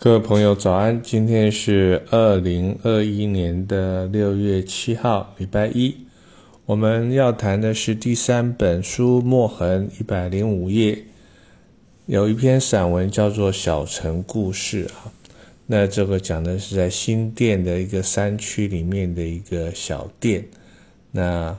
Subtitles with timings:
[0.00, 1.02] 各位朋友，早安！
[1.02, 5.92] 今天是二零二一年的六月七号，礼拜一。
[6.66, 10.96] 我们要谈的是第三本书《墨痕》一百零五页，
[12.06, 15.12] 有一篇散文叫做《小城故事》啊。
[15.66, 20.46] 那这个讲的是在新店的一个山区里面的一个小店。
[21.10, 21.58] 那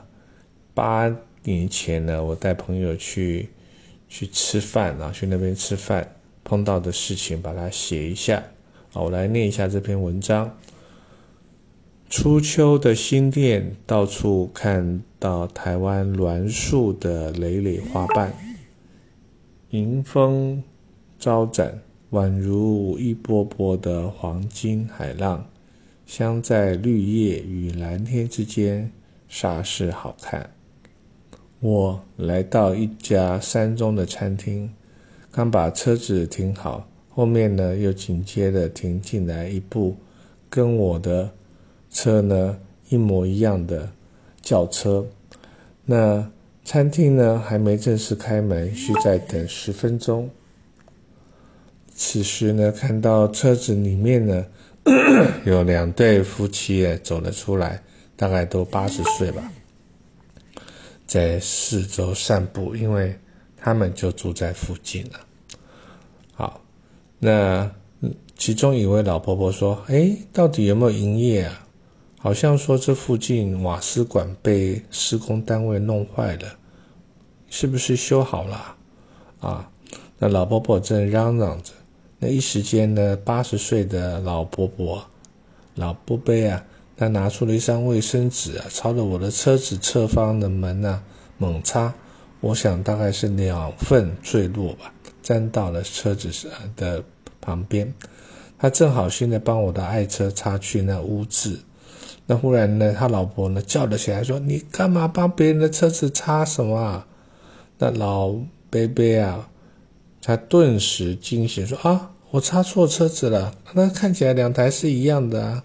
[0.72, 1.14] 八
[1.44, 3.50] 年前呢，我带朋友去
[4.08, 6.10] 去吃饭啊，去那边吃饭。
[6.50, 8.42] 碰到的事情，把它写一下。
[8.90, 10.58] 好，我来念一下这篇文章。
[12.08, 18.34] 初秋的新店，到处看到台湾栾树的累累花瓣，
[19.70, 20.60] 迎风
[21.20, 21.80] 招展，
[22.10, 25.46] 宛如一波波的黄金海浪，
[26.04, 28.90] 镶在绿叶与蓝天之间，
[29.30, 30.50] 煞是好看。
[31.60, 34.68] 我来到一家山中的餐厅。
[35.32, 39.96] 刚把车子停好，后面呢又紧接着停进来一部
[40.48, 41.30] 跟我的
[41.92, 43.88] 车呢一模一样的
[44.42, 45.06] 轿车。
[45.84, 46.28] 那
[46.64, 50.28] 餐厅呢还没正式开门，需再等十分钟。
[51.94, 54.46] 此时呢，看到车子里面呢
[55.46, 57.80] 有两对夫妻也走了出来，
[58.16, 59.52] 大概都八十岁吧，
[61.06, 63.16] 在四周散步，因为。
[63.60, 65.20] 他们就住在附近了。
[66.32, 66.60] 好，
[67.18, 67.70] 那
[68.36, 71.66] 其中一位老婆婆说：“哎，到底有没有营业啊？
[72.18, 76.48] 好像说这附近瓦斯管被施工单位弄坏了，
[77.48, 78.76] 是不是修好了？”
[79.40, 79.70] 啊，
[80.18, 81.72] 那老婆婆正嚷嚷着，
[82.18, 85.04] 那一时间呢，八十岁的老婆婆、
[85.74, 86.64] 老伯伯啊，
[86.96, 91.02] 他拿出了一张卫生纸啊，朝着我的车子侧方的门呢
[91.36, 91.94] 猛擦。
[92.40, 94.92] 我想大概是两份坠落吧，
[95.22, 96.30] 粘到了车子
[96.76, 97.04] 的
[97.40, 97.92] 旁边。
[98.58, 101.58] 他正好现在帮我的爱车擦去那污渍。
[102.26, 107.06] 那忽然呢，他老婆呢叫了起来说：“你干嘛帮别人的车子擦什么？”啊？”
[107.78, 108.34] 那老
[108.68, 109.48] 贝贝啊，
[110.22, 113.54] 他顿时惊醒说：“啊，我擦错车子了。
[113.72, 115.64] 那看起来两台是一样的啊！”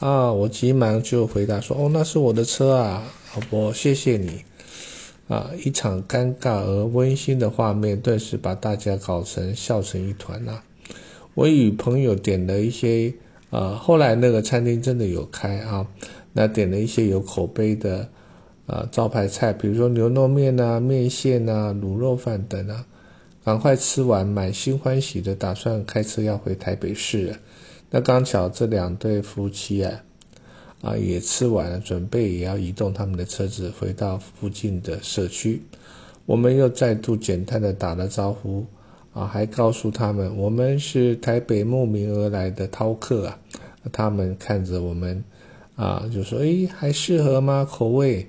[0.00, 3.02] 啊，我急忙就回答说：“哦，那是我的车啊，
[3.34, 4.44] 老婆，谢谢你。”
[5.28, 5.50] 啊！
[5.64, 10.60] 一场尴尬而温馨的画面，顿时把大家搞成笑成一团呐。
[11.34, 13.12] 我与朋友点了一些，
[13.50, 15.86] 呃，后来那个餐厅真的有开啊，
[16.32, 18.08] 那点了一些有口碑的，
[18.66, 22.86] 呃，招牌菜，比如说牛肉面呐、面线呐、卤肉饭等啊。
[23.44, 27.34] 赶快吃完，满心欢喜的打算开车要回台北市。
[27.90, 30.02] 那刚巧这两对夫妻啊。
[30.84, 35.62] 啊，也吃完了，准备也要移动他们的车子回到附近的社区。
[36.26, 38.66] 我们又再度简单的打了招呼，
[39.14, 43.38] 啊，还告诉他们我们是台北慕名而来的饕客啊。
[43.92, 45.24] 他们看着我们，
[45.76, 47.66] 啊，就说：“诶，还适合吗？
[47.70, 48.26] 口味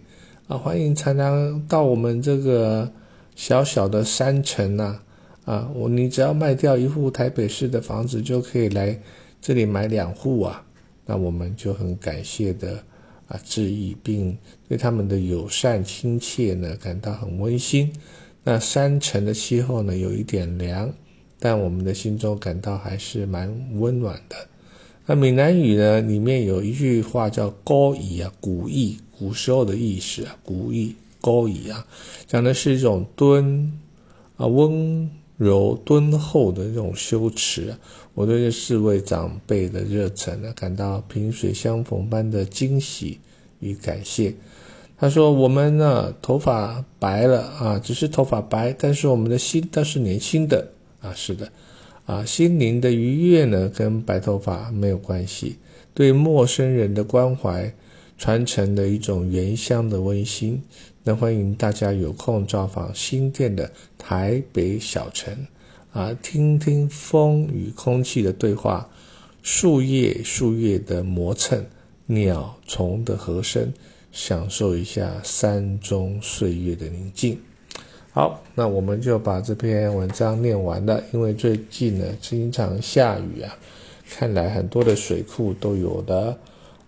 [0.48, 2.90] 啊，欢迎常常到我们这个
[3.36, 5.00] 小小的山城呐，
[5.46, 8.98] 啊，我你只要卖掉一户台北市的房子，就可以来
[9.42, 10.65] 这里买两户啊。”
[11.06, 12.84] 那我们就很感谢的
[13.28, 17.92] 啊致意，并对他们的友善亲切呢感到很温馨。
[18.44, 20.92] 那山城的气候呢有一点凉，
[21.40, 23.50] 但我们的心中感到还是蛮
[23.80, 24.36] 温暖的。
[25.06, 31.86] 那闽南语呢里面有一句话叫“高义”啊，古意，古时候的意思啊，古意高义啊，
[32.26, 33.72] 讲的是一种敦
[34.38, 35.10] 啊温。
[35.38, 37.76] 柔敦厚的这种修持，
[38.14, 43.20] 我对这四位长辈的热忱呢，感到萍水相逢般的惊喜
[43.60, 44.34] 与感谢。
[44.98, 51.14] 他说：“我们呢，头发白了啊，只是头发白，但是我们的心倒是年轻的啊。
[51.14, 51.52] 是的，
[52.06, 55.58] 啊，心灵的愉悦呢，跟白头发没有关系。
[55.94, 57.74] 对陌生人的关怀，
[58.18, 60.62] 传承的一种原乡的温馨。”
[61.08, 65.46] 那欢迎大家有空造访新店的台北小城，
[65.94, 68.90] 啊，听听风与空气的对话，
[69.44, 71.64] 树叶树叶的磨蹭，
[72.08, 73.72] 鸟虫的和声，
[74.12, 77.40] 享受一下山中岁月的宁静。
[78.12, 81.04] 好，那我们就把这篇文章念完了。
[81.12, 83.56] 因为最近呢经常下雨啊，
[84.10, 86.36] 看来很多的水库都有的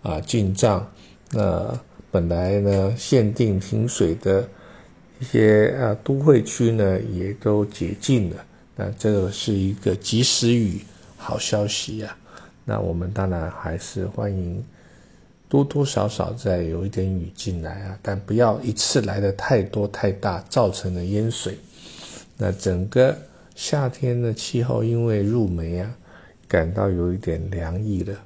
[0.02, 0.92] 啊进账。
[1.30, 1.80] 那。
[2.18, 4.50] 本来呢，限定停水的
[5.20, 8.44] 一些啊都会区呢，也都解禁了。
[8.76, 10.82] 那这个是一个及时雨，
[11.16, 12.18] 好消息呀。
[12.66, 14.66] 那我们当然还是欢迎
[15.48, 21.56] 多多少少再有一点雨进来啊，但不要一次来的太多太大，造成了淹水。
[22.36, 23.16] 那整个
[23.54, 25.96] 夏天的气候因为入梅啊，
[26.48, 28.20] 感到有一点凉意了。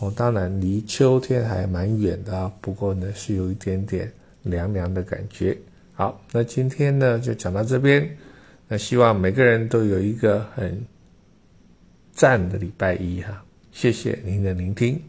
[0.00, 4.12] 哦，当然离秋天还蛮远的啊，不过呢是有一点点
[4.42, 5.56] 凉凉的感觉。
[5.92, 8.16] 好，那今天呢就讲到这边。
[8.66, 10.84] 那希望每个人都有一个很
[12.12, 15.00] 赞的礼拜一哈，谢谢您的聆听。